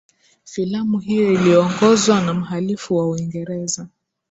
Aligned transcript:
filamu 0.43 0.99
hiyo 0.99 1.33
iliyoongozwa 1.33 2.21
na 2.21 2.33
mhalifu 2.33 2.95
wa 2.95 3.09
uingereza 3.09 3.87